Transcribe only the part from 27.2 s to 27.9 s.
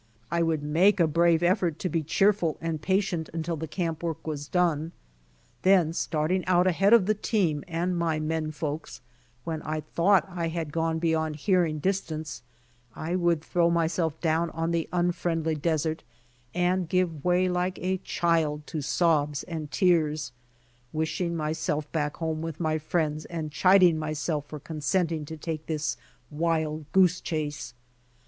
chase.